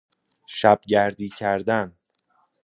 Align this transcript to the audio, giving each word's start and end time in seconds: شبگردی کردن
شبگردی 0.47 1.29
کردن 1.29 1.97